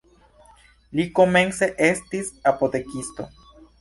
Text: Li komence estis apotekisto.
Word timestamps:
Li 0.99 1.05
komence 1.19 1.69
estis 1.91 2.33
apotekisto. 2.53 3.29